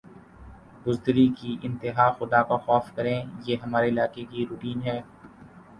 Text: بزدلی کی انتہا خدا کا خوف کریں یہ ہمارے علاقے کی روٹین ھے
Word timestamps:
بزدلی 0.83 1.27
کی 1.37 1.55
انتہا 1.63 2.09
خدا 2.11 2.41
کا 2.43 2.57
خوف 2.65 2.91
کریں 2.95 3.17
یہ 3.45 3.55
ہمارے 3.63 3.89
علاقے 3.89 4.23
کی 4.31 4.45
روٹین 4.49 4.81
ھے 4.81 4.99